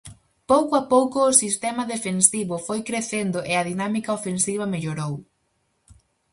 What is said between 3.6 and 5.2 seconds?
dinámica ofensiva mellorou.